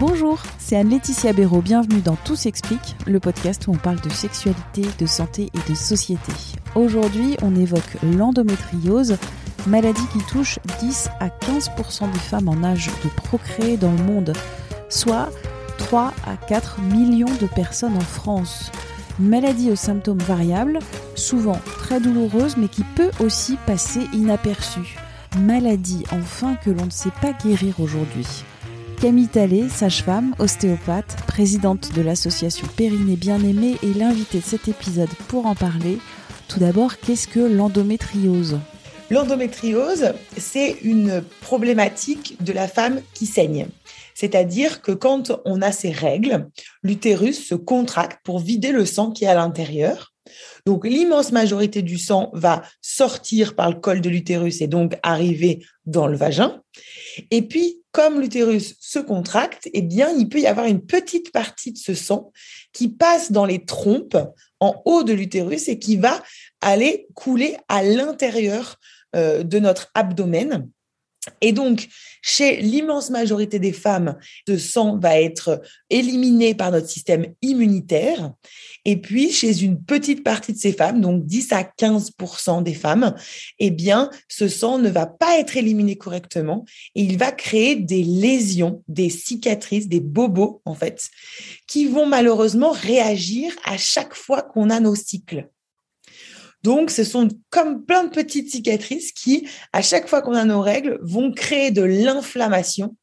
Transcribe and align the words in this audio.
Bonjour, 0.00 0.38
c'est 0.56 0.76
Anne-Laetitia 0.76 1.34
Béraud. 1.34 1.60
Bienvenue 1.60 2.00
dans 2.00 2.16
Tout 2.16 2.34
s'explique, 2.34 2.96
le 3.06 3.20
podcast 3.20 3.66
où 3.66 3.72
on 3.72 3.76
parle 3.76 4.00
de 4.00 4.08
sexualité, 4.08 4.80
de 4.98 5.04
santé 5.04 5.50
et 5.52 5.70
de 5.70 5.74
société. 5.74 6.32
Aujourd'hui, 6.74 7.36
on 7.42 7.54
évoque 7.54 7.98
l'endométriose, 8.02 9.18
maladie 9.66 10.06
qui 10.10 10.20
touche 10.20 10.58
10 10.80 11.10
à 11.20 11.28
15% 11.28 12.10
des 12.10 12.18
femmes 12.18 12.48
en 12.48 12.64
âge 12.64 12.88
de 13.04 13.10
procréer 13.10 13.76
dans 13.76 13.92
le 13.92 14.02
monde, 14.02 14.32
soit 14.88 15.28
3 15.76 16.14
à 16.26 16.38
4 16.48 16.80
millions 16.80 17.36
de 17.38 17.46
personnes 17.46 17.98
en 17.98 18.00
France. 18.00 18.72
Maladie 19.18 19.70
aux 19.70 19.76
symptômes 19.76 20.22
variables, 20.22 20.78
souvent 21.14 21.60
très 21.76 22.00
douloureuse, 22.00 22.56
mais 22.56 22.68
qui 22.68 22.84
peut 22.96 23.10
aussi 23.20 23.58
passer 23.66 24.08
inaperçue. 24.14 24.96
Maladie 25.40 26.04
enfin 26.10 26.54
que 26.54 26.70
l'on 26.70 26.86
ne 26.86 26.90
sait 26.90 27.12
pas 27.20 27.34
guérir 27.34 27.80
aujourd'hui. 27.80 28.44
Camille 29.00 29.28
Tallet, 29.28 29.70
sage-femme, 29.70 30.34
ostéopathe, 30.38 31.16
présidente 31.26 31.94
de 31.94 32.02
l'association 32.02 32.66
Périnée 32.76 33.16
Bien-Aimée 33.16 33.76
et 33.82 33.94
l'invitée 33.94 34.40
de 34.40 34.44
cet 34.44 34.68
épisode 34.68 35.08
pour 35.26 35.46
en 35.46 35.54
parler. 35.54 35.96
Tout 36.48 36.60
d'abord, 36.60 36.98
qu'est-ce 36.98 37.26
que 37.26 37.40
l'endométriose? 37.40 38.58
L'endométriose, 39.08 40.12
c'est 40.36 40.76
une 40.82 41.24
problématique 41.40 42.36
de 42.44 42.52
la 42.52 42.68
femme 42.68 43.00
qui 43.14 43.24
saigne. 43.24 43.68
C'est-à-dire 44.14 44.82
que 44.82 44.92
quand 44.92 45.32
on 45.46 45.62
a 45.62 45.72
ses 45.72 45.92
règles, 45.92 46.50
l'utérus 46.82 47.42
se 47.42 47.54
contracte 47.54 48.20
pour 48.22 48.38
vider 48.38 48.70
le 48.70 48.84
sang 48.84 49.12
qui 49.12 49.24
est 49.24 49.28
à 49.28 49.34
l'intérieur. 49.34 50.09
Donc 50.66 50.86
l'immense 50.86 51.32
majorité 51.32 51.82
du 51.82 51.98
sang 51.98 52.30
va 52.32 52.62
sortir 52.80 53.54
par 53.54 53.70
le 53.70 53.76
col 53.80 54.00
de 54.00 54.08
l'utérus 54.08 54.60
et 54.60 54.66
donc 54.66 54.96
arriver 55.02 55.64
dans 55.86 56.06
le 56.06 56.16
vagin. 56.16 56.62
Et 57.30 57.42
puis, 57.42 57.82
comme 57.92 58.20
l'utérus 58.20 58.76
se 58.80 58.98
contracte, 58.98 59.68
eh 59.72 59.82
bien, 59.82 60.10
il 60.10 60.28
peut 60.28 60.40
y 60.40 60.46
avoir 60.46 60.66
une 60.66 60.84
petite 60.84 61.32
partie 61.32 61.72
de 61.72 61.78
ce 61.78 61.94
sang 61.94 62.32
qui 62.72 62.88
passe 62.88 63.32
dans 63.32 63.46
les 63.46 63.64
trompes 63.64 64.16
en 64.60 64.80
haut 64.84 65.02
de 65.02 65.12
l'utérus 65.12 65.68
et 65.68 65.78
qui 65.78 65.96
va 65.96 66.22
aller 66.60 67.08
couler 67.14 67.56
à 67.68 67.82
l'intérieur 67.82 68.76
euh, 69.16 69.42
de 69.42 69.58
notre 69.58 69.90
abdomen. 69.94 70.68
Et 71.40 71.52
donc, 71.52 71.88
chez 72.22 72.56
l'immense 72.60 73.10
majorité 73.10 73.58
des 73.58 73.72
femmes, 73.72 74.16
ce 74.46 74.58
sang 74.58 74.98
va 74.98 75.20
être 75.20 75.62
éliminé 75.88 76.54
par 76.54 76.70
notre 76.70 76.88
système 76.88 77.34
immunitaire. 77.42 78.32
Et 78.84 78.96
puis, 78.96 79.30
chez 79.30 79.62
une 79.62 79.82
petite 79.82 80.24
partie 80.24 80.52
de 80.52 80.58
ces 80.58 80.72
femmes, 80.72 81.00
donc 81.00 81.24
10 81.26 81.52
à 81.52 81.64
15 81.64 82.12
des 82.62 82.74
femmes, 82.74 83.14
eh 83.58 83.70
bien, 83.70 84.10
ce 84.28 84.48
sang 84.48 84.78
ne 84.78 84.88
va 84.88 85.06
pas 85.06 85.38
être 85.38 85.56
éliminé 85.56 85.96
correctement 85.96 86.64
et 86.94 87.02
il 87.02 87.18
va 87.18 87.32
créer 87.32 87.76
des 87.76 88.02
lésions, 88.02 88.82
des 88.88 89.10
cicatrices, 89.10 89.88
des 89.88 90.00
bobos, 90.00 90.62
en 90.64 90.74
fait, 90.74 91.08
qui 91.66 91.86
vont 91.86 92.06
malheureusement 92.06 92.70
réagir 92.70 93.52
à 93.64 93.76
chaque 93.76 94.14
fois 94.14 94.42
qu'on 94.42 94.70
a 94.70 94.80
nos 94.80 94.94
cycles. 94.94 95.48
Donc, 96.62 96.90
ce 96.90 97.04
sont 97.04 97.28
comme 97.48 97.84
plein 97.84 98.04
de 98.04 98.10
petites 98.10 98.50
cicatrices 98.50 99.12
qui, 99.12 99.48
à 99.72 99.82
chaque 99.82 100.08
fois 100.08 100.20
qu'on 100.20 100.34
a 100.34 100.44
nos 100.44 100.60
règles, 100.60 100.98
vont 101.02 101.32
créer 101.32 101.70
de 101.70 101.82
l'inflammation. 101.82 102.96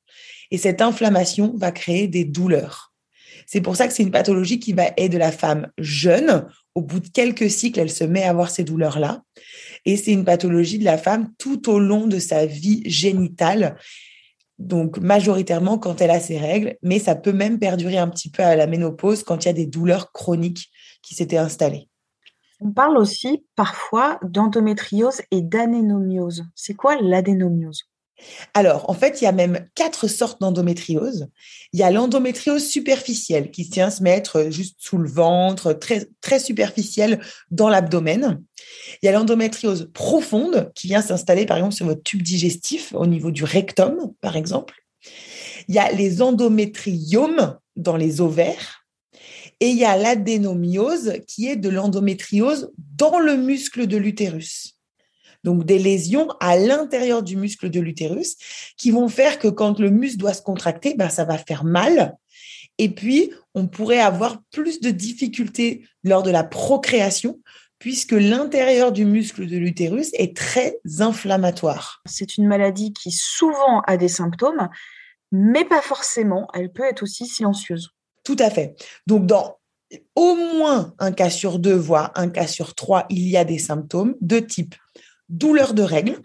Et 0.52 0.58
cette 0.58 0.82
inflammation 0.82 1.54
va 1.58 1.72
créer 1.72 2.08
des 2.08 2.24
douleurs. 2.24 2.94
C'est 3.46 3.62
pour 3.62 3.76
ça 3.76 3.88
que 3.88 3.94
c'est 3.94 4.04
une 4.04 4.12
pathologie 4.12 4.60
qui 4.60 4.74
va 4.74 4.92
aider 4.98 5.18
la 5.18 5.32
femme 5.32 5.72
jeune. 5.78 6.46
Au 6.76 6.82
bout 6.82 7.00
de 7.00 7.08
quelques 7.08 7.50
cycles, 7.50 7.80
elle 7.80 7.90
se 7.90 8.04
met 8.04 8.24
à 8.24 8.30
avoir 8.30 8.50
ces 8.50 8.64
douleurs-là. 8.64 9.24
Et 9.86 9.98
c'est 9.98 10.12
une 10.12 10.26
pathologie 10.26 10.80
de 10.80 10.84
la 10.84 10.98
femme 10.98 11.32
tout 11.38 11.70
au 11.70 11.80
long 11.80 12.08
de 12.08 12.20
sa 12.20 12.46
vie 12.46 12.84
génitale. 12.86 13.78
Donc, 14.60 14.98
majoritairement 14.98 15.78
quand 15.78 16.02
elle 16.02 16.12
a 16.12 16.20
ses 16.20 16.38
règles, 16.38 16.78
mais 16.82 17.00
ça 17.00 17.16
peut 17.16 17.32
même 17.32 17.58
perdurer 17.58 17.98
un 17.98 18.10
petit 18.10 18.30
peu 18.30 18.44
à 18.44 18.56
la 18.56 18.68
ménopause 18.68 19.24
quand 19.24 19.46
il 19.46 19.48
y 19.48 19.52
a 19.52 19.54
des 19.54 19.66
douleurs 19.66 20.12
chroniques 20.12 20.70
qui 21.02 21.16
s'étaient 21.16 21.38
installées. 21.38 21.88
On 22.60 22.72
parle 22.72 22.98
aussi 22.98 23.46
parfois 23.56 24.20
d'endométriose 24.24 25.22
et 25.32 25.42
d'adénomiose. 25.42 26.46
C'est 26.56 26.74
quoi 26.74 27.00
l'adénomiose 27.02 27.84
alors, 28.54 28.90
en 28.90 28.94
fait, 28.94 29.22
il 29.22 29.26
y 29.26 29.28
a 29.28 29.32
même 29.32 29.68
quatre 29.76 30.08
sortes 30.08 30.42
d'endométriose. 30.42 31.28
Il 31.72 31.80
y 31.80 31.84
a 31.84 31.92
l'endométriose 31.92 32.66
superficielle 32.66 33.52
qui 33.52 33.70
tient 33.70 33.88
à 33.88 33.92
se 33.92 34.02
mettre 34.02 34.50
juste 34.50 34.78
sous 34.80 34.98
le 34.98 35.08
ventre, 35.08 35.74
très, 35.74 36.08
très 36.22 36.40
superficielle 36.40 37.22
dans 37.52 37.70
l'abdomen. 37.70 38.42
Il 39.02 39.06
y 39.06 39.10
a 39.10 39.12
l'endométriose 39.12 39.92
profonde 39.94 40.72
qui 40.74 40.88
vient 40.88 41.02
s'installer, 41.02 41.46
par 41.46 41.58
exemple, 41.58 41.76
sur 41.76 41.86
votre 41.86 42.02
tube 42.02 42.24
digestif 42.24 42.92
au 42.96 43.06
niveau 43.06 43.30
du 43.30 43.44
rectum, 43.44 44.14
par 44.20 44.36
exemple. 44.36 44.74
Il 45.68 45.76
y 45.76 45.80
a 45.80 45.92
les 45.92 46.22
endométriomes 46.22 47.58
dans 47.76 47.98
les 47.98 48.22
ovaires. 48.22 48.87
Et 49.60 49.70
il 49.70 49.78
y 49.78 49.86
a 49.86 49.98
l'adénomiose 49.98 51.14
qui 51.28 51.48
est 51.48 51.56
de 51.56 51.70
l'endométriose 51.70 52.72
dans 52.78 53.20
le 53.20 53.38
muscle 53.38 53.88
de 53.88 53.98
l'utérus. 53.98 54.76
Donc 55.44 55.66
des 55.66 55.80
lésions 55.80 56.28
à 56.40 56.58
l'intérieur 56.58 57.24
du 57.24 57.38
muscle 57.38 57.70
de 57.70 57.80
l'utérus 57.80 58.36
qui 58.78 58.92
vont 58.92 59.08
faire 59.08 59.40
que 59.40 59.48
quand 59.48 59.80
le 59.80 59.90
muscle 59.90 60.18
doit 60.18 60.34
se 60.34 60.42
contracter, 60.42 60.94
ben, 60.96 61.10
ça 61.10 61.26
va 61.26 61.38
faire 61.38 61.64
mal. 61.64 62.16
Et 62.78 62.90
puis, 62.90 63.32
on 63.56 63.68
pourrait 63.68 64.00
avoir 64.00 64.42
plus 64.52 64.80
de 64.80 64.92
difficultés 64.92 65.88
lors 66.04 66.22
de 66.22 66.30
la 66.30 66.44
procréation 66.44 67.40
puisque 67.80 68.12
l'intérieur 68.12 68.92
du 68.92 69.06
muscle 69.06 69.46
de 69.46 69.58
l'utérus 69.58 70.10
est 70.14 70.36
très 70.36 70.80
inflammatoire. 71.00 72.02
C'est 72.06 72.38
une 72.38 72.48
maladie 72.48 72.94
qui 72.94 73.12
souvent 73.12 73.82
a 73.82 73.98
des 73.98 74.08
symptômes, 74.08 74.70
mais 75.32 75.66
pas 75.66 75.82
forcément. 75.82 76.48
Elle 76.54 76.72
peut 76.72 76.84
être 76.84 77.04
aussi 77.04 77.28
silencieuse. 77.28 77.92
Tout 78.28 78.36
à 78.40 78.50
fait. 78.50 78.76
Donc, 79.08 79.26
dans 79.26 79.56
au 80.14 80.36
moins 80.36 80.94
un 81.00 81.14
cas 81.14 81.30
sur 81.30 81.60
deux, 81.60 81.78
voire 81.78 82.12
un 82.16 82.28
cas 82.28 82.46
sur 82.46 82.76
trois, 82.76 83.06
il 83.10 83.26
y 83.26 83.38
a 83.38 83.46
des 83.46 83.58
symptômes 83.58 84.16
de 84.20 84.40
type 84.40 84.76
douleur 85.30 85.74
de 85.74 85.82
règles, 85.82 86.20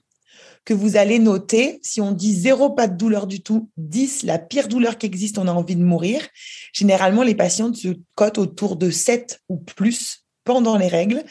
que 0.65 0.75
vous 0.75 0.97
allez 0.97 1.21
noter. 1.21 1.79
Si 1.85 2.01
on 2.01 2.11
dit 2.11 2.35
zéro, 2.35 2.71
pas 2.71 2.89
de 2.89 2.97
douleur 2.97 3.29
du 3.29 3.41
tout, 3.41 3.71
10, 3.77 4.25
la 4.25 4.41
pire 4.41 4.67
douleur 4.67 4.99
qui 4.99 5.07
existe, 5.07 5.39
on 5.39 5.47
a 5.47 5.53
envie 5.53 5.77
de 5.77 5.85
mourir. 5.85 6.27
Généralement, 6.73 7.23
les 7.23 7.37
patientes 7.37 7.77
se 7.77 7.95
cotent 8.17 8.39
autour 8.39 8.75
de 8.75 8.91
7 8.91 9.41
ou 9.49 9.59
plus 9.59 10.25
pendant 10.43 10.77
les 10.77 10.89
règles. 10.89 11.23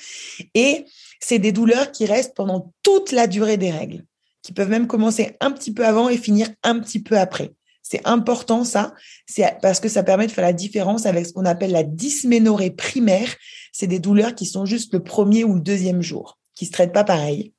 Et 0.55 0.85
c'est 1.19 1.39
des 1.39 1.51
douleurs 1.51 1.91
qui 1.91 2.05
restent 2.05 2.33
pendant 2.33 2.71
toute 2.81 3.11
la 3.11 3.27
durée 3.27 3.57
des 3.57 3.71
règles, 3.71 4.05
qui 4.41 4.53
peuvent 4.53 4.69
même 4.69 4.87
commencer 4.87 5.35
un 5.41 5.51
petit 5.51 5.73
peu 5.73 5.85
avant 5.85 6.07
et 6.07 6.15
finir 6.15 6.47
un 6.63 6.79
petit 6.79 7.03
peu 7.03 7.17
après. 7.17 7.51
C'est 7.91 8.07
important 8.07 8.63
ça, 8.63 8.93
c'est 9.25 9.57
parce 9.61 9.81
que 9.81 9.89
ça 9.89 10.01
permet 10.01 10.25
de 10.25 10.31
faire 10.31 10.45
la 10.45 10.53
différence 10.53 11.05
avec 11.05 11.25
ce 11.25 11.33
qu'on 11.33 11.43
appelle 11.43 11.71
la 11.71 11.83
dysménorrhée 11.83 12.71
primaire. 12.71 13.35
C'est 13.73 13.87
des 13.87 13.99
douleurs 13.99 14.33
qui 14.33 14.45
sont 14.45 14.63
juste 14.65 14.93
le 14.93 15.03
premier 15.03 15.43
ou 15.43 15.55
le 15.55 15.59
deuxième 15.59 16.01
jour, 16.01 16.39
qui 16.55 16.67
se 16.67 16.71
traitent 16.71 16.93
pas 16.93 17.03
pareil. 17.03 17.51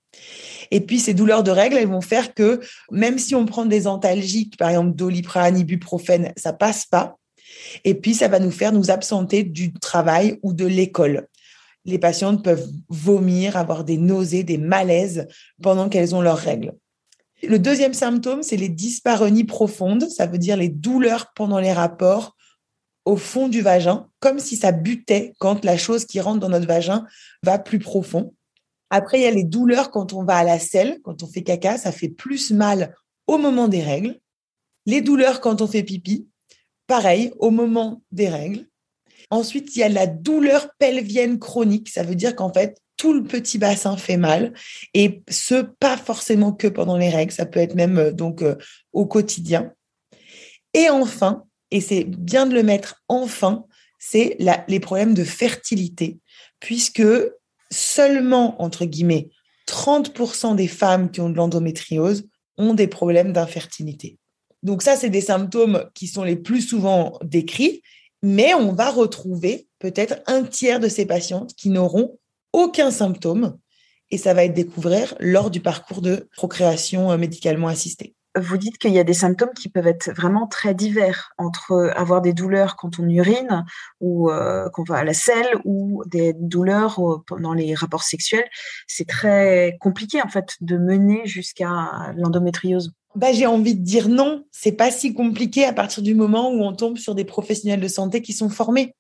Et 0.71 0.81
puis 0.81 1.01
ces 1.01 1.13
douleurs 1.13 1.43
de 1.43 1.51
règles, 1.51 1.77
elles 1.77 1.87
vont 1.87 2.01
faire 2.01 2.33
que 2.33 2.61
même 2.91 3.19
si 3.19 3.35
on 3.35 3.45
prend 3.45 3.67
des 3.67 3.87
antalgiques, 3.87 4.57
par 4.57 4.71
exemple 4.71 4.95
doliprane, 4.95 5.59
ibuprofène, 5.59 6.33
ça 6.39 6.55
passe 6.55 6.87
pas. 6.87 7.19
Et 7.85 7.93
puis 7.93 8.15
ça 8.15 8.29
va 8.29 8.39
nous 8.39 8.51
faire 8.51 8.73
nous 8.73 8.91
absenter 8.91 9.45
du 9.45 9.75
travail 9.75 10.39
ou 10.43 10.55
de 10.55 10.65
l'école. 10.65 11.29
Les 11.85 11.99
patientes 11.99 12.43
peuvent 12.43 12.71
vomir, 12.89 13.59
avoir 13.59 13.85
des 13.85 13.99
nausées, 13.99 14.45
des 14.45 14.57
malaises 14.57 15.29
pendant 15.61 15.91
qu'elles 15.91 16.15
ont 16.15 16.23
leurs 16.23 16.39
règles. 16.39 16.73
Le 17.43 17.59
deuxième 17.59 17.95
symptôme, 17.95 18.43
c'est 18.43 18.57
les 18.57 18.69
dyspareunies 18.69 19.45
profondes. 19.45 20.09
Ça 20.09 20.27
veut 20.27 20.39
dire 20.39 20.57
les 20.57 20.69
douleurs 20.69 21.33
pendant 21.35 21.59
les 21.59 21.73
rapports 21.73 22.37
au 23.05 23.17
fond 23.17 23.49
du 23.49 23.63
vagin, 23.63 24.09
comme 24.21 24.39
si 24.39 24.57
ça 24.57 24.71
butait 24.71 25.35
quand 25.41 25.65
la 25.65 25.77
chose 25.77 26.05
qui 26.05 26.21
rentre 26.21 26.39
dans 26.39 26.49
notre 26.49 26.69
vagin 26.69 27.05
va 27.43 27.59
plus 27.59 27.81
profond. 27.81 28.35
Après, 28.91 29.19
il 29.19 29.23
y 29.23 29.27
a 29.27 29.33
les 29.33 29.45
douleurs 29.45 29.91
quand 29.91 30.13
on 30.13 30.23
va 30.23 30.37
à 30.37 30.45
la 30.45 30.59
selle, 30.59 31.01
quand 31.03 31.23
on 31.23 31.27
fait 31.27 31.43
caca, 31.43 31.79
ça 31.79 31.91
fait 31.91 32.11
plus 32.11 32.53
mal 32.53 32.95
au 33.27 33.39
moment 33.39 33.67
des 33.67 33.83
règles. 33.83 34.21
Les 34.87 35.01
douleurs 35.01 35.41
quand 35.41 35.63
on 35.63 35.67
fait 35.67 35.83
pipi, 35.83 36.29
pareil, 36.87 37.33
au 37.39 37.51
moment 37.51 38.03
des 38.13 38.29
règles. 38.29 38.69
Ensuite, 39.33 39.75
il 39.75 39.79
y 39.79 39.83
a 39.83 39.89
la 39.89 40.07
douleur 40.07 40.69
pelvienne 40.79 41.39
chronique. 41.39 41.89
Ça 41.89 42.03
veut 42.03 42.15
dire 42.15 42.37
qu'en 42.37 42.53
fait, 42.53 42.77
tout 42.99 43.15
le 43.15 43.25
petit 43.25 43.57
bassin 43.57 43.97
fait 43.97 44.19
mal 44.19 44.53
et 44.93 45.23
ce 45.31 45.63
pas 45.63 45.97
forcément 45.97 46.53
que 46.53 46.67
pendant 46.67 46.99
les 46.99 47.09
règles, 47.09 47.33
ça 47.33 47.47
peut 47.47 47.59
être 47.59 47.75
même 47.75 47.97
euh, 47.97 48.13
donc 48.13 48.43
euh, 48.43 48.57
au 48.93 49.07
quotidien. 49.07 49.73
Et 50.75 50.91
enfin, 50.91 51.45
et 51.71 51.81
c'est 51.81 52.05
bien 52.05 52.45
de 52.45 52.55
le 52.55 52.63
mettre 52.63 53.03
enfin, 53.09 53.65
c'est 53.99 54.37
les 54.69 54.81
problèmes 54.81 55.15
de 55.15 55.25
fertilité, 55.25 56.19
puisque 56.61 57.03
seulement, 57.71 58.61
entre 58.61 58.85
guillemets, 58.85 59.31
30% 59.67 60.57
des 60.57 60.69
femmes 60.69 61.11
qui 61.11 61.23
ont 61.23 61.31
de 61.31 61.37
l'endométriose 61.37 62.29
ont 62.59 62.75
des 62.75 62.87
problèmes 62.87 63.33
d'infertilité. 63.33 64.19
Donc 64.63 64.83
ça, 64.83 64.95
c'est 64.95 65.09
des 65.09 65.23
symptômes 65.23 65.89
qui 65.95 66.07
sont 66.07 66.23
les 66.23 66.37
plus 66.37 66.61
souvent 66.61 67.19
décrits, 67.25 67.83
mais 68.23 68.55
on 68.55 68.73
va 68.73 68.91
retrouver 68.91 69.69
peut-être 69.79 70.21
un 70.27 70.43
tiers 70.45 70.81
de 70.81 70.89
ces 70.89 71.07
patientes 71.07 71.55
qui 71.55 71.71
n'auront 71.71 72.19
aucun 72.53 72.91
symptôme, 72.91 73.59
et 74.11 74.19
ça 74.19 74.35
va 74.35 74.45
être 74.45 74.55
découvert 74.55 75.15
lors 75.21 75.51
du 75.51 75.61
parcours 75.61 76.03
de 76.03 76.29
procréation 76.37 77.11
euh, 77.11 77.17
médicalement 77.17 77.69
assistée 77.69 78.15
vous 78.37 78.57
dites 78.57 78.79
qu'il 78.79 78.93
y 78.93 78.99
a 78.99 79.05
des 79.05 79.15
symptômes 79.15 79.53
qui 79.55 79.69
peuvent 79.69 79.87
être 79.87 80.11
vraiment 80.13 80.47
très 80.47 80.75
divers 80.75 81.33
entre 81.39 81.93
avoir 81.97 82.23
des 82.23 82.33
douleurs 82.33 82.77
quand 82.77 82.99
on 82.99 83.09
urine 83.09 83.65
ou 84.01 84.31
euh, 84.31 84.69
qu'on 84.71 84.85
va 84.85 84.99
à 84.99 85.05
la 85.05 85.15
selle 85.15 85.55
ou 85.65 86.03
des 86.07 86.33
douleurs 86.33 86.99
pendant 87.27 87.53
les 87.53 87.75
rapports 87.75 88.03
sexuels. 88.03 88.49
C'est 88.87 89.07
très 89.07 89.77
compliqué 89.81 90.23
en 90.23 90.29
fait 90.29 90.57
de 90.61 90.79
mener 90.79 91.27
jusqu'à 91.27 92.13
l'endométriose. 92.17 92.95
Bah, 93.15 93.33
j'ai 93.33 93.47
envie 93.47 93.75
de 93.75 93.83
dire 93.83 94.09
non, 94.09 94.45
c'est 94.51 94.73
pas 94.73 94.91
si 94.91 95.13
compliqué 95.13 95.65
à 95.65 95.73
partir 95.73 96.03
du 96.03 96.15
moment 96.15 96.51
où 96.51 96.63
on 96.63 96.75
tombe 96.75 96.97
sur 96.97 97.15
des 97.15 97.25
professionnels 97.25 97.81
de 97.81 97.89
santé 97.89 98.23
qui 98.23 98.33
sont 98.33 98.49
formés. 98.49 98.95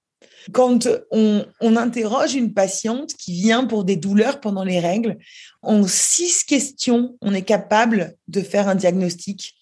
Quand 0.52 0.88
on, 1.10 1.44
interroge 1.60 2.34
une 2.34 2.52
patiente 2.52 3.14
qui 3.14 3.32
vient 3.32 3.64
pour 3.64 3.84
des 3.84 3.96
douleurs 3.96 4.40
pendant 4.40 4.64
les 4.64 4.80
règles, 4.80 5.18
en 5.62 5.86
six 5.86 6.44
questions, 6.44 7.16
on 7.22 7.32
est 7.32 7.42
capable 7.42 8.14
de 8.28 8.40
faire 8.40 8.68
un 8.68 8.74
diagnostic 8.74 9.54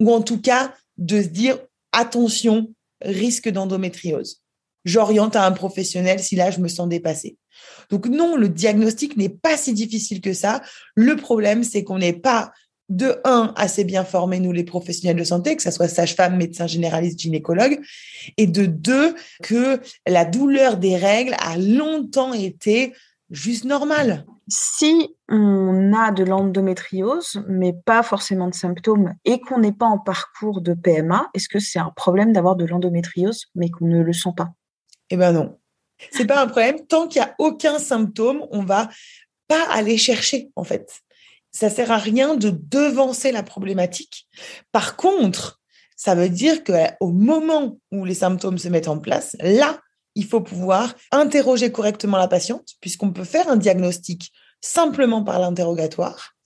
ou 0.00 0.12
en 0.12 0.22
tout 0.22 0.40
cas 0.40 0.74
de 0.98 1.22
se 1.22 1.28
dire 1.28 1.58
attention, 1.92 2.72
risque 3.02 3.48
d'endométriose. 3.48 4.42
J'oriente 4.84 5.34
à 5.34 5.44
un 5.44 5.52
professionnel 5.52 6.20
si 6.20 6.36
là 6.36 6.50
je 6.50 6.60
me 6.60 6.68
sens 6.68 6.88
dépassée. 6.88 7.36
Donc 7.90 8.06
non, 8.06 8.36
le 8.36 8.48
diagnostic 8.48 9.16
n'est 9.16 9.28
pas 9.28 9.56
si 9.56 9.72
difficile 9.72 10.20
que 10.20 10.32
ça. 10.32 10.62
Le 10.94 11.16
problème, 11.16 11.64
c'est 11.64 11.84
qu'on 11.84 11.98
n'est 11.98 12.12
pas 12.12 12.52
de 12.88 13.20
un, 13.24 13.52
assez 13.56 13.84
bien 13.84 14.04
formés, 14.04 14.40
nous 14.40 14.52
les 14.52 14.64
professionnels 14.64 15.16
de 15.16 15.24
santé, 15.24 15.56
que 15.56 15.62
ce 15.62 15.70
soit 15.70 15.88
sage-femme, 15.88 16.36
médecin 16.36 16.66
généraliste, 16.66 17.20
gynécologue, 17.20 17.80
et 18.36 18.46
de 18.46 18.66
deux, 18.66 19.14
que 19.42 19.80
la 20.06 20.24
douleur 20.24 20.78
des 20.78 20.96
règles 20.96 21.36
a 21.38 21.56
longtemps 21.58 22.32
été 22.32 22.94
juste 23.30 23.64
normale. 23.64 24.24
Si 24.48 25.14
on 25.28 25.92
a 25.92 26.12
de 26.12 26.24
l'endométriose, 26.24 27.44
mais 27.46 27.74
pas 27.74 28.02
forcément 28.02 28.48
de 28.48 28.54
symptômes, 28.54 29.12
et 29.26 29.40
qu'on 29.40 29.58
n'est 29.58 29.72
pas 29.72 29.86
en 29.86 29.98
parcours 29.98 30.62
de 30.62 30.72
PMA, 30.72 31.28
est-ce 31.34 31.50
que 31.50 31.58
c'est 31.58 31.78
un 31.78 31.92
problème 31.94 32.32
d'avoir 32.32 32.56
de 32.56 32.64
l'endométriose, 32.64 33.46
mais 33.54 33.68
qu'on 33.68 33.86
ne 33.86 34.02
le 34.02 34.12
sent 34.14 34.32
pas? 34.34 34.48
Eh 35.10 35.16
ben 35.18 35.32
non. 35.32 35.58
C'est 36.10 36.26
pas 36.26 36.40
un 36.40 36.46
problème. 36.46 36.86
Tant 36.86 37.08
qu'il 37.08 37.20
n'y 37.20 37.28
a 37.28 37.34
aucun 37.38 37.78
symptôme, 37.78 38.46
on 38.50 38.62
va 38.62 38.88
pas 39.48 39.66
aller 39.70 39.98
chercher, 39.98 40.50
en 40.56 40.64
fait 40.64 41.02
ça 41.58 41.70
sert 41.70 41.90
à 41.90 41.96
rien 41.96 42.36
de 42.36 42.50
devancer 42.50 43.32
la 43.32 43.42
problématique. 43.42 44.28
Par 44.70 44.94
contre, 44.94 45.60
ça 45.96 46.14
veut 46.14 46.28
dire 46.28 46.62
qu'au 46.62 47.10
moment 47.10 47.80
où 47.90 48.04
les 48.04 48.14
symptômes 48.14 48.58
se 48.58 48.68
mettent 48.68 48.86
en 48.86 49.00
place, 49.00 49.36
là, 49.40 49.80
il 50.14 50.24
faut 50.24 50.40
pouvoir 50.40 50.94
interroger 51.10 51.72
correctement 51.72 52.16
la 52.16 52.28
patiente, 52.28 52.74
puisqu'on 52.80 53.12
peut 53.12 53.24
faire 53.24 53.48
un 53.48 53.56
diagnostic 53.56 54.30
simplement 54.60 55.24
par 55.24 55.40
l'interrogatoire, 55.40 56.36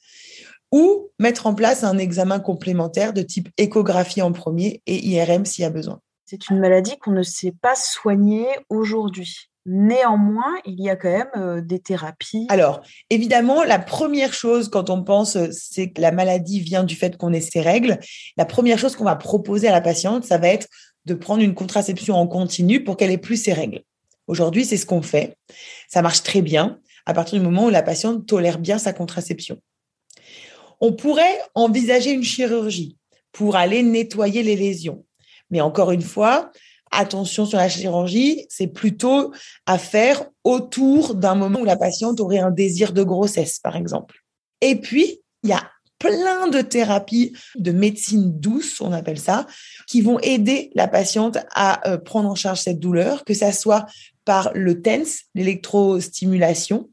ou 0.70 1.10
mettre 1.18 1.46
en 1.46 1.54
place 1.54 1.84
un 1.84 1.98
examen 1.98 2.40
complémentaire 2.40 3.12
de 3.12 3.20
type 3.20 3.50
échographie 3.58 4.22
en 4.22 4.32
premier 4.32 4.80
et 4.86 4.96
IRM 4.96 5.44
s'il 5.44 5.62
y 5.62 5.66
a 5.66 5.70
besoin. 5.70 6.00
C'est 6.24 6.48
une 6.48 6.58
maladie 6.58 6.96
qu'on 6.98 7.12
ne 7.12 7.22
sait 7.22 7.52
pas 7.60 7.74
soigner 7.74 8.46
aujourd'hui. 8.70 9.50
Néanmoins, 9.64 10.56
il 10.66 10.80
y 10.80 10.90
a 10.90 10.96
quand 10.96 11.10
même 11.10 11.30
euh, 11.36 11.60
des 11.60 11.78
thérapies. 11.78 12.46
Alors, 12.48 12.82
évidemment, 13.10 13.62
la 13.62 13.78
première 13.78 14.34
chose 14.34 14.68
quand 14.68 14.90
on 14.90 15.04
pense, 15.04 15.36
euh, 15.36 15.48
c'est 15.52 15.90
que 15.90 16.00
la 16.00 16.10
maladie 16.10 16.60
vient 16.60 16.82
du 16.82 16.96
fait 16.96 17.16
qu'on 17.16 17.32
ait 17.32 17.40
ses 17.40 17.60
règles. 17.60 17.98
La 18.36 18.44
première 18.44 18.78
chose 18.78 18.96
qu'on 18.96 19.04
va 19.04 19.14
proposer 19.14 19.68
à 19.68 19.72
la 19.72 19.80
patiente, 19.80 20.24
ça 20.24 20.38
va 20.38 20.48
être 20.48 20.66
de 21.04 21.14
prendre 21.14 21.42
une 21.42 21.54
contraception 21.54 22.16
en 22.16 22.26
continu 22.26 22.82
pour 22.82 22.96
qu'elle 22.96 23.12
ait 23.12 23.18
plus 23.18 23.36
ses 23.36 23.52
règles. 23.52 23.82
Aujourd'hui, 24.26 24.64
c'est 24.64 24.76
ce 24.76 24.86
qu'on 24.86 25.02
fait. 25.02 25.36
Ça 25.88 26.02
marche 26.02 26.22
très 26.22 26.42
bien 26.42 26.80
à 27.06 27.14
partir 27.14 27.38
du 27.38 27.44
moment 27.44 27.66
où 27.66 27.70
la 27.70 27.82
patiente 27.82 28.26
tolère 28.26 28.58
bien 28.58 28.78
sa 28.78 28.92
contraception. 28.92 29.58
On 30.80 30.92
pourrait 30.92 31.40
envisager 31.54 32.10
une 32.10 32.24
chirurgie 32.24 32.96
pour 33.30 33.56
aller 33.56 33.82
nettoyer 33.82 34.42
les 34.42 34.56
lésions. 34.56 35.04
Mais 35.50 35.60
encore 35.60 35.92
une 35.92 36.02
fois, 36.02 36.50
attention 36.92 37.46
sur 37.46 37.58
la 37.58 37.68
chirurgie, 37.68 38.46
c'est 38.48 38.68
plutôt 38.68 39.32
à 39.66 39.78
faire 39.78 40.24
autour 40.44 41.14
d'un 41.14 41.34
moment 41.34 41.60
où 41.60 41.64
la 41.64 41.76
patiente 41.76 42.20
aurait 42.20 42.38
un 42.38 42.50
désir 42.50 42.92
de 42.92 43.02
grossesse, 43.02 43.58
par 43.58 43.76
exemple. 43.76 44.16
Et 44.60 44.76
puis, 44.76 45.20
il 45.42 45.50
y 45.50 45.52
a 45.52 45.62
plein 45.98 46.48
de 46.48 46.60
thérapies 46.60 47.32
de 47.54 47.70
médecine 47.70 48.38
douce, 48.38 48.80
on 48.80 48.92
appelle 48.92 49.20
ça, 49.20 49.46
qui 49.86 50.00
vont 50.00 50.18
aider 50.20 50.70
la 50.74 50.88
patiente 50.88 51.38
à 51.54 51.88
euh, 51.88 51.96
prendre 51.96 52.28
en 52.28 52.34
charge 52.34 52.60
cette 52.60 52.80
douleur, 52.80 53.24
que 53.24 53.34
ça 53.34 53.52
soit 53.52 53.86
par 54.24 54.50
le 54.54 54.82
TENS, 54.82 55.28
l'électrostimulation, 55.34 56.90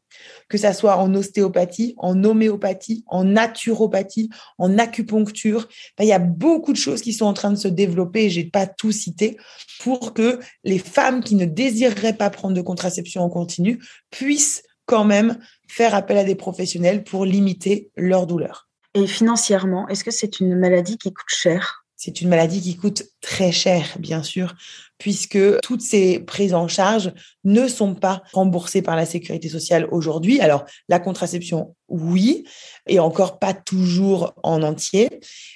que 0.48 0.58
ça 0.58 0.74
soit 0.74 0.98
en 0.98 1.14
ostéopathie, 1.14 1.96
en 1.98 2.24
homéopathie, 2.24 3.04
en 3.08 3.24
naturopathie, 3.24 4.30
en 4.58 4.78
acupuncture. 4.78 5.68
il 6.00 6.06
y 6.06 6.12
a 6.12 6.20
beaucoup 6.20 6.72
de 6.74 6.78
choses 6.78 7.02
qui 7.02 7.14
sont 7.14 7.26
en 7.26 7.34
train 7.34 7.52
de 7.52 7.58
se 7.58 7.68
développer, 7.68 8.30
je 8.30 8.40
n'ai 8.40 8.46
pas 8.46 8.68
tout 8.68 8.92
cité, 8.92 9.38
pour 9.82 10.14
que 10.14 10.40
les 10.64 10.80
femmes 10.80 11.24
qui 11.24 11.36
ne 11.36 11.46
désireraient 11.46 12.18
pas 12.18 12.30
prendre 12.30 12.56
de 12.56 12.62
contraception 12.62 13.22
en 13.22 13.30
continu 13.30 13.82
puissent 14.12 14.64
quand 14.86 15.06
même 15.06 15.38
faire 15.68 15.94
appel 15.94 16.18
à 16.18 16.24
des 16.24 16.36
professionnels 16.36 17.04
pour 17.04 17.26
limiter 17.26 17.92
leur 17.96 18.26
douleur. 18.26 18.68
Et 18.96 19.06
financièrement, 19.06 19.88
est-ce 19.88 20.04
que 20.04 20.12
c'est 20.12 20.40
une 20.40 20.56
maladie 20.56 20.98
qui 20.98 21.14
coûte 21.14 21.28
cher? 21.28 21.79
C'est 22.02 22.22
une 22.22 22.30
maladie 22.30 22.62
qui 22.62 22.78
coûte 22.78 23.04
très 23.20 23.52
cher, 23.52 23.98
bien 24.00 24.24
sûr 24.24 24.56
puisque 25.00 25.60
toutes 25.62 25.82
ces 25.82 26.20
prises 26.20 26.54
en 26.54 26.68
charge 26.68 27.14
ne 27.46 27.68
sont 27.68 27.96
pas 27.96 28.22
remboursées 28.34 28.84
par 28.84 28.96
la 28.96 29.06
sécurité 29.06 29.50
sociale 29.50 29.88
aujourd'hui. 29.92 30.42
Alors, 30.42 30.66
la 30.90 31.00
contraception, 31.00 31.74
oui, 31.88 32.44
et 32.86 33.00
encore 33.00 33.40
pas 33.40 33.54
toujours 33.54 34.34
en 34.44 34.62
entier, 34.62 35.10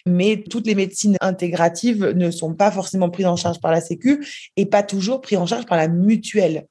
mais 0.07 0.43
toutes 0.49 0.65
les 0.65 0.75
médecines 0.75 1.17
intégratives 1.19 2.05
ne 2.05 2.31
sont 2.31 2.55
pas 2.55 2.71
forcément 2.71 3.09
prises 3.09 3.27
en 3.27 3.35
charge 3.35 3.59
par 3.59 3.71
la 3.71 3.81
Sécu 3.81 4.25
et 4.55 4.65
pas 4.65 4.81
toujours 4.81 5.21
prises 5.21 5.37
en 5.37 5.45
charge 5.45 5.65
par 5.65 5.77
la 5.77 5.89
mutuelle. 5.89 6.65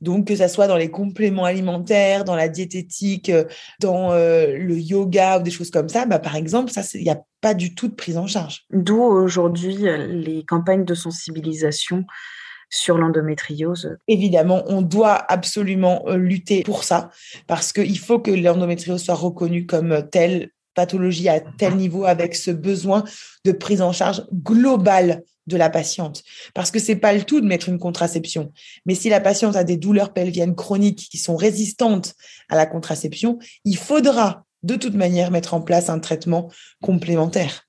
Donc, 0.00 0.28
que 0.28 0.36
ça 0.36 0.48
soit 0.48 0.66
dans 0.66 0.76
les 0.76 0.90
compléments 0.90 1.44
alimentaires, 1.44 2.24
dans 2.24 2.36
la 2.36 2.48
diététique, 2.48 3.28
euh, 3.30 3.44
dans 3.80 4.12
euh, 4.12 4.56
le 4.56 4.78
yoga 4.78 5.38
ou 5.38 5.42
des 5.42 5.50
choses 5.50 5.70
comme 5.70 5.88
ça, 5.88 6.06
bah, 6.06 6.18
par 6.18 6.36
exemple, 6.36 6.70
ça, 6.70 6.82
il 6.94 7.02
n'y 7.02 7.10
a 7.10 7.20
pas 7.40 7.54
du 7.54 7.74
tout 7.74 7.88
de 7.88 7.94
prise 7.94 8.16
en 8.16 8.26
charge. 8.26 8.64
D'où 8.70 9.00
aujourd'hui 9.00 9.88
euh, 9.88 10.06
les 10.06 10.44
campagnes 10.44 10.84
de 10.84 10.94
sensibilisation 10.94 12.04
sur 12.70 12.98
l'endométriose. 12.98 13.96
Évidemment, 14.08 14.62
on 14.66 14.82
doit 14.82 15.14
absolument 15.32 16.04
lutter 16.10 16.62
pour 16.64 16.84
ça 16.84 17.08
parce 17.46 17.72
qu'il 17.72 17.98
faut 17.98 18.18
que 18.18 18.30
l'endométriose 18.30 19.02
soit 19.02 19.14
reconnue 19.14 19.64
comme 19.64 20.06
telle 20.10 20.50
pathologie 20.74 21.28
à 21.28 21.40
tel 21.40 21.76
niveau 21.76 22.04
avec 22.04 22.36
ce 22.36 22.50
besoin 22.50 23.04
de 23.44 23.52
prise 23.52 23.80
en 23.80 23.92
charge 23.92 24.24
globale 24.32 25.22
de 25.48 25.56
la 25.56 25.70
patiente. 25.70 26.22
Parce 26.54 26.70
que 26.70 26.78
c'est 26.78 26.96
pas 26.96 27.12
le 27.12 27.24
tout 27.24 27.40
de 27.40 27.46
mettre 27.46 27.68
une 27.68 27.78
contraception. 27.78 28.52
Mais 28.86 28.94
si 28.94 29.08
la 29.08 29.20
patiente 29.20 29.56
a 29.56 29.64
des 29.64 29.76
douleurs 29.76 30.12
pelviennes 30.12 30.54
chroniques 30.54 31.08
qui 31.10 31.18
sont 31.18 31.36
résistantes 31.36 32.14
à 32.48 32.56
la 32.56 32.66
contraception, 32.66 33.38
il 33.64 33.76
faudra 33.76 34.44
de 34.62 34.76
toute 34.76 34.94
manière 34.94 35.30
mettre 35.30 35.54
en 35.54 35.60
place 35.60 35.88
un 35.88 35.98
traitement 35.98 36.50
complémentaire. 36.82 37.67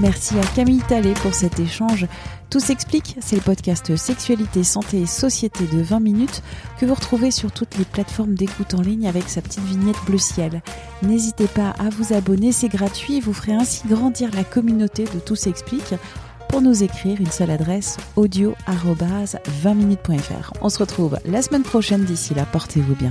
Merci 0.00 0.38
à 0.38 0.42
Camille 0.56 0.82
Tallet 0.88 1.12
pour 1.12 1.34
cet 1.34 1.60
échange. 1.60 2.06
Tout 2.48 2.58
s'explique, 2.58 3.16
c'est 3.20 3.36
le 3.36 3.42
podcast 3.42 3.94
Sexualité, 3.96 4.64
Santé 4.64 5.02
et 5.02 5.06
Société 5.06 5.64
de 5.66 5.82
20 5.82 6.00
minutes 6.00 6.42
que 6.78 6.86
vous 6.86 6.94
retrouvez 6.94 7.30
sur 7.30 7.52
toutes 7.52 7.76
les 7.76 7.84
plateformes 7.84 8.34
d'écoute 8.34 8.72
en 8.72 8.80
ligne 8.80 9.06
avec 9.06 9.28
sa 9.28 9.42
petite 9.42 9.64
vignette 9.64 10.02
bleu 10.06 10.16
ciel. 10.16 10.62
N'hésitez 11.02 11.46
pas 11.46 11.74
à 11.78 11.90
vous 11.90 12.14
abonner, 12.14 12.50
c'est 12.50 12.68
gratuit 12.68 13.20
vous 13.20 13.34
ferez 13.34 13.52
ainsi 13.52 13.86
grandir 13.86 14.30
la 14.34 14.42
communauté 14.42 15.04
de 15.04 15.20
Tout 15.20 15.36
s'explique. 15.36 15.94
Pour 16.48 16.62
nous 16.62 16.82
écrire, 16.82 17.20
une 17.20 17.30
seule 17.30 17.50
adresse 17.50 17.98
audio 18.16 18.54
20minutes.fr. 18.66 20.54
On 20.62 20.70
se 20.70 20.78
retrouve 20.78 21.18
la 21.26 21.42
semaine 21.42 21.62
prochaine. 21.62 22.04
D'ici 22.04 22.34
là, 22.34 22.46
portez-vous 22.46 22.96
bien. 22.96 23.10